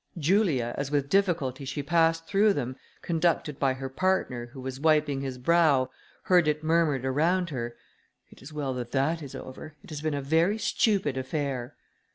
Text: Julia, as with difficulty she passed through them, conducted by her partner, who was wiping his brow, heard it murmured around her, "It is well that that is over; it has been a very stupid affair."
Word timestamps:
Julia, 0.17 0.73
as 0.79 0.89
with 0.89 1.09
difficulty 1.11 1.63
she 1.63 1.83
passed 1.83 2.25
through 2.25 2.53
them, 2.53 2.75
conducted 3.03 3.59
by 3.59 3.73
her 3.75 3.87
partner, 3.87 4.47
who 4.47 4.59
was 4.59 4.79
wiping 4.79 5.21
his 5.21 5.37
brow, 5.37 5.91
heard 6.23 6.47
it 6.47 6.63
murmured 6.63 7.05
around 7.05 7.51
her, 7.51 7.75
"It 8.31 8.41
is 8.41 8.51
well 8.51 8.73
that 8.73 8.93
that 8.93 9.21
is 9.21 9.35
over; 9.35 9.75
it 9.83 9.91
has 9.91 10.01
been 10.01 10.15
a 10.15 10.19
very 10.23 10.57
stupid 10.57 11.17
affair." 11.17 11.75